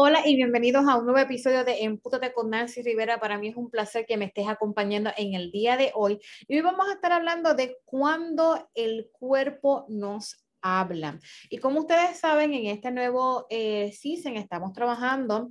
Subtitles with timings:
[0.00, 3.18] Hola y bienvenidos a un nuevo episodio de Empútate con Nancy Rivera.
[3.18, 6.20] Para mí es un placer que me estés acompañando en el día de hoy.
[6.46, 11.18] Y hoy vamos a estar hablando de cuando el cuerpo nos habla.
[11.50, 15.50] Y como ustedes saben, en este nuevo eh, season estamos trabajando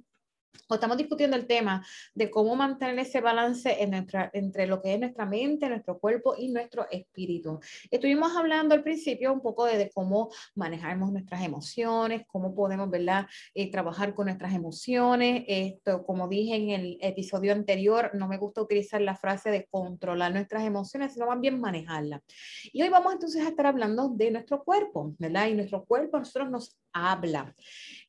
[0.69, 4.93] o estamos discutiendo el tema de cómo mantener ese balance en nuestra, entre lo que
[4.93, 7.59] es nuestra mente, nuestro cuerpo y nuestro espíritu.
[7.89, 13.27] Estuvimos hablando al principio un poco de, cómo manejamos nuestras emociones, cómo podemos ¿verdad?
[13.53, 15.45] Eh, trabajar con nuestras emociones.
[15.47, 20.33] Esto, como dije en el episodio anterior, no me gusta utilizar la frase de controlar
[20.33, 22.21] nuestras emociones, sino más bien manejarlas.
[22.73, 25.47] Y hoy vamos entonces a estar hablando de nuestro cuerpo, ¿verdad?
[25.47, 27.55] Y nuestro cuerpo a nosotros nos habla.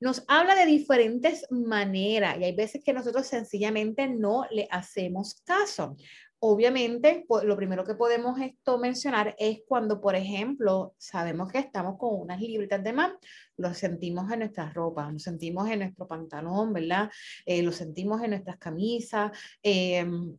[0.00, 5.96] Nos habla de diferentes maneras y hay veces que nosotros sencillamente no le hacemos caso.
[6.41, 12.15] Obviamente, lo primero que podemos esto mencionar es cuando, por ejemplo, sabemos que estamos con
[12.15, 13.12] unas libretas de más,
[13.57, 17.10] lo sentimos en nuestras ropas, lo sentimos en nuestro pantalón, ¿verdad?
[17.45, 19.32] Eh, lo sentimos en nuestras camisas,
[19.63, 20.38] em,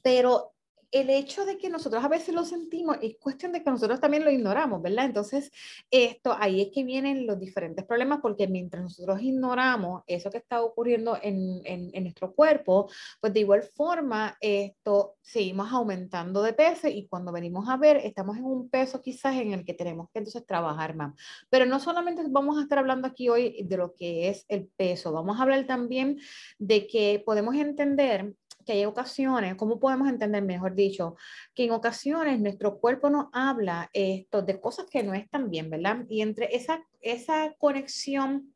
[0.00, 0.55] pero
[0.90, 4.24] el hecho de que nosotros a veces lo sentimos es cuestión de que nosotros también
[4.24, 5.06] lo ignoramos, ¿verdad?
[5.06, 5.50] Entonces,
[5.90, 10.62] esto, ahí es que vienen los diferentes problemas, porque mientras nosotros ignoramos eso que está
[10.62, 12.88] ocurriendo en, en, nuestro cuerpo,
[13.20, 18.36] pues de igual forma, esto, seguimos aumentando de peso y cuando venimos a ver, estamos
[18.36, 21.14] en un peso quizás en el que tenemos que entonces trabajar más.
[21.50, 25.12] Pero no solamente vamos a estar hablando aquí hoy de lo que es el peso,
[25.12, 26.18] vamos a hablar también
[26.58, 28.34] de que podemos entender
[28.66, 31.16] que hay ocasiones, ¿cómo podemos entender, mejor dicho,
[31.54, 36.04] que en ocasiones nuestro cuerpo nos habla esto de cosas que no están bien, ¿verdad?
[36.08, 38.52] Y entre esa, esa conexión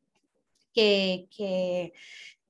[0.74, 1.92] que, que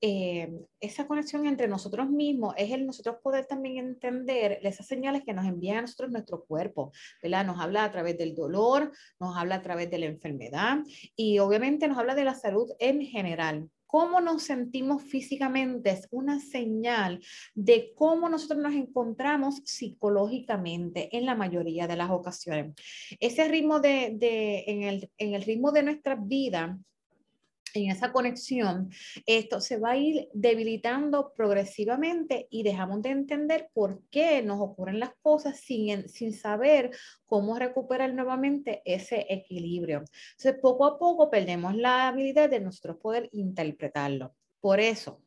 [0.03, 5.33] eh, esa conexión entre nosotros mismos es el nosotros poder también entender esas señales que
[5.33, 7.45] nos envía a nosotros nuestro cuerpo, ¿verdad?
[7.45, 10.79] Nos habla a través del dolor, nos habla a través de la enfermedad
[11.15, 16.39] y obviamente nos habla de la salud en general cómo nos sentimos físicamente es una
[16.39, 17.19] señal
[17.53, 22.73] de cómo nosotros nos encontramos psicológicamente en la mayoría de las ocasiones.
[23.19, 24.15] Ese ritmo de,
[24.65, 26.79] en, el, en el ritmo de nuestra vida
[27.73, 28.89] en esa conexión,
[29.25, 34.99] esto se va a ir debilitando progresivamente y dejamos de entender por qué nos ocurren
[34.99, 36.91] las cosas sin, sin saber
[37.25, 40.03] cómo recuperar nuevamente ese equilibrio.
[40.31, 44.35] Entonces, poco a poco perdemos la habilidad de nosotros poder interpretarlo.
[44.59, 45.21] Por eso,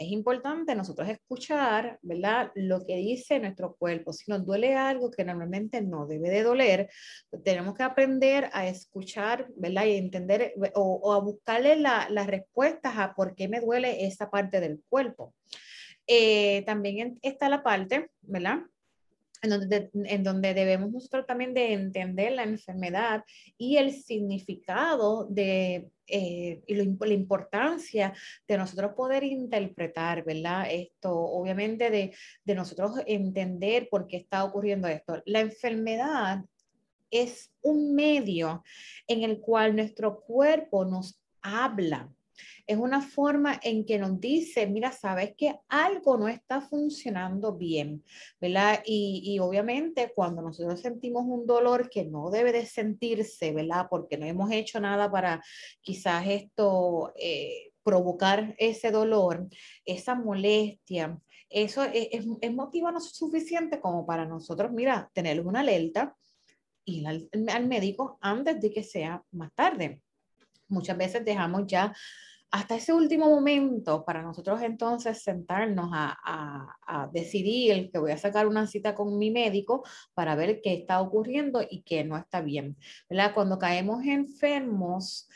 [0.00, 2.50] es importante nosotros escuchar, ¿verdad?
[2.54, 4.14] Lo que dice nuestro cuerpo.
[4.14, 6.88] Si nos duele algo que normalmente no debe de doler,
[7.28, 9.84] pues tenemos que aprender a escuchar, ¿verdad?
[9.84, 14.58] Y entender eh, o, a buscarle las respuestas a por qué me duele esa parte
[14.58, 15.34] del cuerpo.
[16.06, 18.60] Eh, también está la parte, ¿verdad?
[19.42, 23.22] En donde, en donde, debemos nosotros también de entender la enfermedad
[23.58, 28.12] y el significado de eh, y la importancia
[28.46, 30.66] de nosotros poder interpretar, ¿verdad?
[30.70, 35.22] Esto, obviamente, de, de nosotros entender por qué está ocurriendo esto.
[35.26, 36.44] La enfermedad
[37.10, 38.62] es un medio
[39.06, 42.08] en el cual nuestro cuerpo nos habla,
[42.66, 48.04] es una forma en que nos dice, mira, sabes que algo no está funcionando bien,
[48.40, 48.82] ¿verdad?
[48.84, 53.86] Y, obviamente cuando nosotros sentimos un dolor que no debe de sentirse, ¿verdad?
[53.90, 55.42] Porque no hemos hecho nada para
[55.80, 57.12] quizás esto...
[57.16, 59.48] Eh, provocar ese dolor,
[59.86, 61.18] esa molestia,
[61.48, 66.14] eso es, es, es motivo no suficiente como para nosotros, mira, tener una alerta
[66.84, 70.02] y al, al médico antes de que sea más tarde.
[70.68, 71.92] Muchas veces dejamos ya
[72.50, 76.18] hasta ese último momento para nosotros entonces sentarnos a,
[76.86, 79.84] a, decidir que voy a sacar una cita con mi médico
[80.14, 82.76] para ver qué está ocurriendo y qué no está bien.
[83.08, 83.32] ¿verdad?
[83.34, 85.28] Cuando caemos enfermos,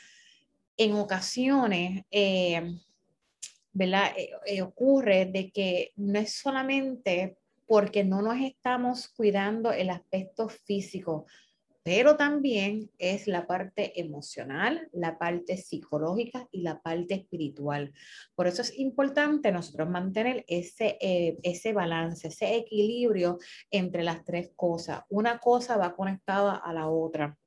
[0.77, 2.79] en ocasiones, eh,
[3.73, 4.11] ¿verdad?
[4.17, 7.37] Eh, eh, ocurre de que no es solamente
[7.67, 11.25] porque no nos estamos cuidando el aspecto físico,
[11.85, 17.93] pero también es la parte emocional, la parte psicológica y la parte espiritual.
[18.33, 23.37] Por eso es importante nosotros mantener ese, eh, ese balance, ese equilibrio
[23.69, 25.03] entre las tres cosas.
[25.09, 27.37] Una cosa va conectada a la otra.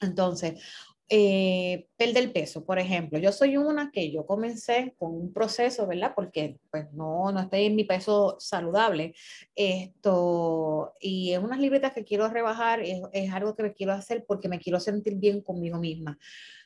[0.00, 0.62] Entonces,
[1.08, 3.18] eh, perder peso, por ejemplo.
[3.18, 6.12] Yo soy una que yo comencé con un proceso, ¿verdad?
[6.14, 9.14] Porque pues no, no estoy en mi peso saludable.
[9.54, 14.24] Esto, y es unas libretas que quiero rebajar, es, es algo que me quiero hacer
[14.26, 16.18] porque me quiero sentir bien conmigo misma.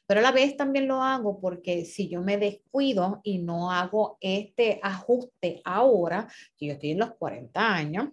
[0.08, 4.16] Pero a la vez también lo hago porque si yo me descuido y no hago
[4.22, 6.26] este ajuste ahora,
[6.56, 8.08] que yo estoy en los 40 años,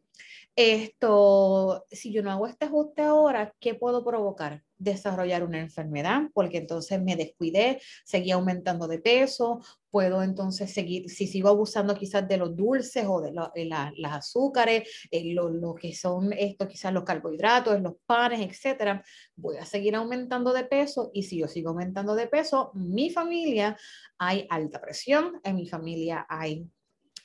[0.57, 4.63] Esto, si yo no hago este ajuste ahora, ¿qué puedo provocar?
[4.78, 9.60] Desarrollar una enfermedad, porque entonces me descuidé, seguí aumentando de peso,
[9.90, 14.88] puedo entonces seguir, si sigo abusando quizás de los dulces o de eh, las azúcares,
[15.12, 19.04] eh, lo, lo, que son esto, quizás los carbohidratos, los panes, etcétera,
[19.36, 23.78] voy a seguir aumentando de peso y si yo sigo aumentando de peso, mi familia
[24.18, 26.66] hay alta presión, en mi familia hay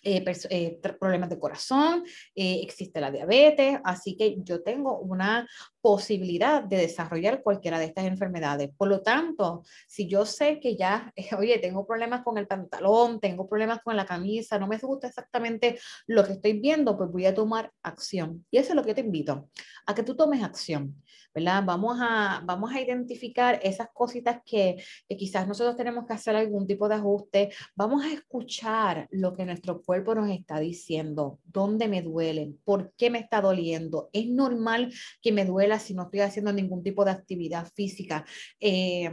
[0.03, 2.05] eh, eh, problemas de corazón,
[2.35, 5.47] eh, existe la diabetes, así que yo tengo una
[5.81, 8.71] posibilidad de desarrollar cualquiera de estas enfermedades.
[8.77, 13.49] Por lo tanto, si yo sé que ya, oye, tengo problemas con el pantalón, tengo
[13.49, 17.35] problemas con la camisa, no me gusta exactamente lo que estoy viendo, pues voy a
[17.35, 18.47] tomar acción.
[18.51, 19.49] Y eso es lo que te invito,
[19.87, 20.97] a que tú tomes acción.
[21.35, 21.63] ¿verdad?
[21.65, 26.67] Vamos a, vamos a identificar esas cositas que, que quizás nosotros tenemos que hacer algún
[26.67, 27.53] tipo de ajuste.
[27.75, 33.11] Vamos a escuchar lo que nuestro cuerpo nos está diciendo, dónde me duelen, por qué
[33.11, 34.11] me está doliendo.
[34.13, 34.93] Es normal
[35.23, 38.25] que me duela si no estoy haciendo ningún tipo de actividad física.
[38.59, 39.11] Eh,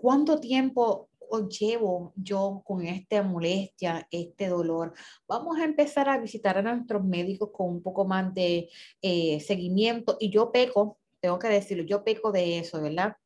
[0.00, 1.08] ¿Cuánto tiempo
[1.48, 4.92] llevo yo con esta molestia, este dolor.
[5.26, 8.68] Vamos a empezar a visitar a nuestros médicos con un poco más de
[9.02, 13.16] eh, seguimiento y yo peco tengo que decirlo, yo peco de eso, ¿verdad?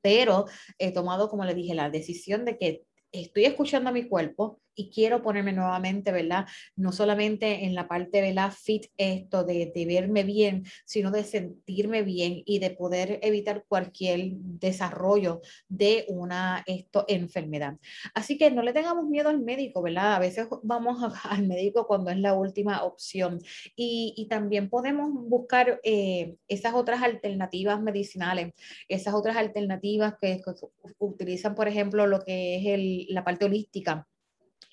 [0.00, 0.46] Pero
[0.78, 4.90] he tomado, como le dije, la decisión de que estoy escuchando a mi cuerpo, y
[4.90, 6.46] quiero ponerme nuevamente, ¿verdad?
[6.76, 8.52] No solamente en la parte, ¿verdad?
[8.52, 14.32] Fit esto de, de verme bien, sino de sentirme bien y de poder evitar cualquier
[14.36, 17.76] desarrollo de una esto, enfermedad.
[18.14, 20.14] Así que no le tengamos miedo al médico, ¿verdad?
[20.14, 23.40] A veces vamos al médico cuando es la última opción
[23.74, 28.52] y, y también podemos buscar eh, esas otras alternativas medicinales,
[28.88, 30.52] esas otras alternativas que, que
[30.98, 34.06] utilizan, por ejemplo, lo que es el, la parte holística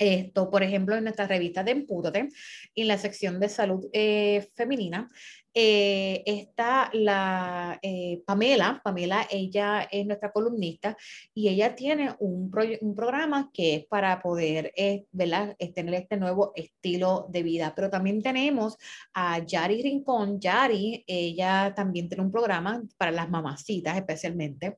[0.04, 2.30] esto, por ejemplo, en nuestra revista de Empútate,
[2.76, 5.10] en la sección de salud eh, femenina,
[5.56, 8.82] eh, está la eh, Pamela.
[8.84, 10.98] Pamela, ella es nuestra columnista
[11.34, 12.52] y ella tiene un,
[12.82, 17.74] un programa que es para poder tener este nuevo estilo de vida.
[17.76, 18.78] Pero también tenemos
[19.14, 20.40] a Yari Rincón.
[20.40, 24.78] Yari, ella también tiene un programa para las mamacitas especialmente.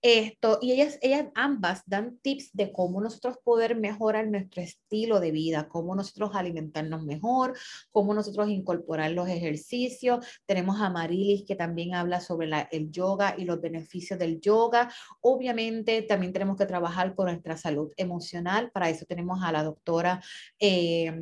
[0.00, 5.32] Esto, y ellas, ellas ambas dan tips de cómo nosotros poder mejorar nuestro estilo de
[5.32, 7.58] vida, cómo nosotros alimentarnos mejor,
[7.90, 10.24] cómo nosotros incorporar los ejercicios.
[10.46, 14.88] Tenemos a Marilis que también habla sobre el yoga y los beneficios del yoga.
[15.20, 18.70] Obviamente también tenemos que trabajar con nuestra salud emocional.
[18.70, 20.22] Para eso tenemos a la doctora.
[20.60, 21.12] Eh,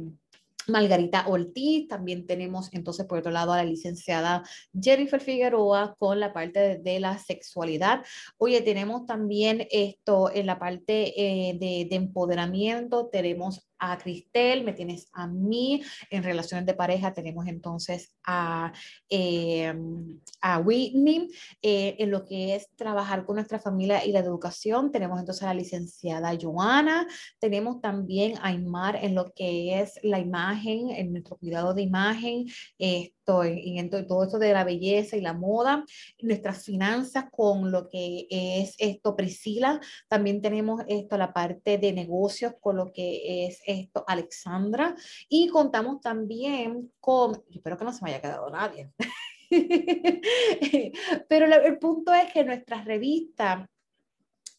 [0.68, 4.42] Margarita Ortiz, también tenemos entonces por otro lado a la licenciada
[4.78, 8.04] Jennifer Figueroa con la parte de, la sexualidad.
[8.38, 14.73] Oye, tenemos también esto en la parte eh, de, de, empoderamiento, tenemos a Cristel, me
[14.73, 18.73] tienes a mí, en relaciones de pareja tenemos entonces a,
[19.08, 19.75] eh,
[20.40, 21.28] a Whitney,
[21.62, 25.46] eh, en lo que es trabajar con nuestra familia y la educación, tenemos entonces a
[25.46, 27.06] la licenciada Joana,
[27.38, 32.46] tenemos también a Aymar en lo que es la imagen, en nuestro cuidado de imagen,
[33.26, 35.84] esto, en, en todo esto de la belleza y la moda,
[36.20, 42.55] nuestras finanzas con lo que es esto, Priscila, también tenemos esto, la parte de negocios
[42.61, 44.94] con lo que es esto, Alexandra,
[45.28, 48.90] y contamos también con, espero que no se me haya quedado nadie,
[51.28, 53.68] pero el punto es que nuestra revista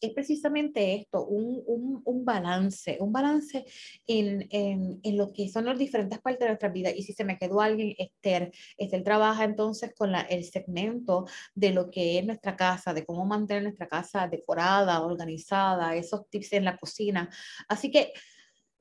[0.00, 3.64] es precisamente esto, un, un, un balance, un balance
[4.06, 6.90] en, en, en, lo que son las diferentes partes de nuestra vida.
[6.90, 11.70] Y si se me quedó alguien, Esther, Esther trabaja entonces con la, el segmento de
[11.70, 16.64] lo que es nuestra casa, de cómo mantener nuestra casa decorada, organizada, esos tips en
[16.64, 17.28] la cocina.
[17.68, 18.12] Así que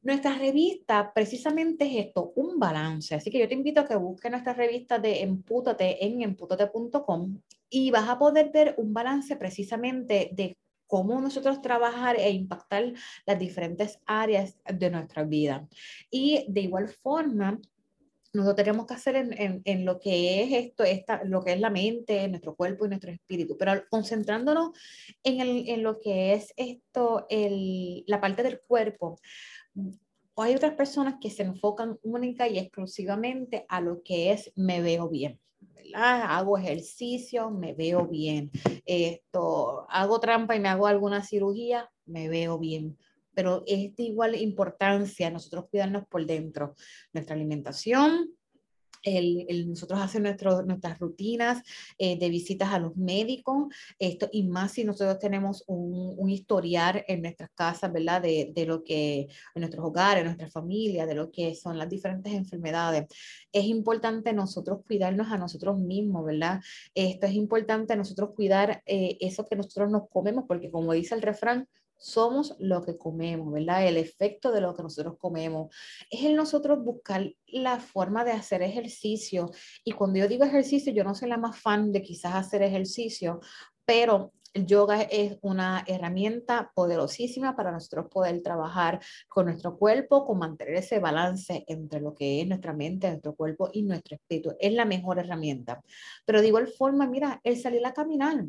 [0.02, 3.16] nuestra revista precisamente es esto, un balance.
[3.16, 7.92] Así que yo te invito a que busques nuestra revista de Empútate en emputate.com y
[7.92, 10.56] vas a poder ver un balance precisamente de
[10.88, 12.94] cómo nosotros trabajar e impactar
[13.26, 15.68] las diferentes áreas de nuestra vida.
[16.10, 17.60] Y de igual forma,
[18.34, 21.60] nosotros tenemos que hacer en, en, en, lo que es esto, esta, lo que es
[21.60, 24.72] la mente, nuestro cuerpo y nuestro espíritu, pero concentrándonos
[25.24, 29.20] en, el, en lo que es esto, el, la parte del cuerpo,
[30.36, 35.10] hay otras personas que se enfocan única y exclusivamente a lo que es me veo
[35.10, 35.40] bien.
[35.94, 38.52] Hago ejercicio, me veo bien.
[38.86, 42.98] Esto, hago trampa y me hago alguna cirugía, me veo bien.
[43.34, 46.76] Pero es de igual importancia nosotros cuidarnos por dentro.
[47.14, 48.37] Nuestra alimentación,
[49.04, 51.64] el, nosotros hacer nuestras rutinas
[51.98, 53.68] eh, de visitas a los médicos,
[54.00, 58.22] esto y más si nosotros tenemos un, un historial en nuestras casas, ¿verdad?
[58.22, 61.90] De, de, lo que, en nuestros hogares, en nuestra familia, de lo que son las
[61.90, 63.08] diferentes enfermedades.
[63.52, 66.62] Es importante nosotros cuidarnos a nosotros mismos, ¿verdad?
[66.94, 71.22] Esto es importante nosotros cuidar eh, eso que nosotros nos comemos, porque como dice el
[71.22, 73.88] refrán, somos lo que comemos, ¿verdad?
[73.88, 75.76] El efecto de lo que nosotros comemos.
[76.10, 79.52] Es el nosotros buscar la forma de hacer ejercicio.
[79.84, 83.40] Y cuando yo digo ejercicio, yo no soy la más fan de quizás hacer ejercicio,
[83.86, 90.40] pero el yoga es una herramienta poderosísima para nosotros poder trabajar con nuestro cuerpo, con
[90.40, 94.56] mantener ese balance entre lo que es nuestra mente, nuestro cuerpo y nuestro espíritu.
[94.60, 95.84] Es la mejor herramienta.
[96.26, 98.46] Pero de igual forma, mira, el salir a caminar.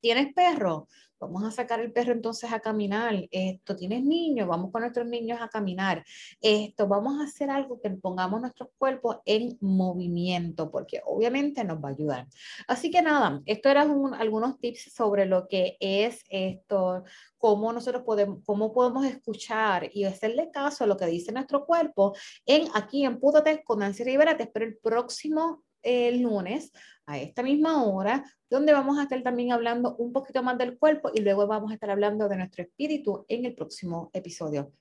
[0.00, 0.88] ¿Tienes perro?
[1.20, 3.14] Vamos a sacar el perro entonces a caminar.
[3.30, 6.04] Esto, tienes niños, vamos con nuestros niños a caminar.
[6.40, 11.90] Esto, vamos a hacer algo que pongamos nuestros cuerpos en movimiento, porque obviamente nos va
[11.90, 12.26] a ayudar.
[12.66, 17.04] Así que nada, esto eran algunos tips sobre lo que es esto,
[17.36, 22.14] cómo nosotros podemos, cómo podemos escuchar y hacerle caso a lo que dice nuestro cuerpo
[22.46, 24.36] en aquí en Pútate con Nancy Rivera.
[24.36, 26.72] Te espero el próximo el lunes
[27.06, 31.10] a esta misma hora, donde vamos a estar también hablando un poquito más del cuerpo
[31.14, 34.72] y luego vamos a estar hablando de nuestro espíritu en el próximo episodio.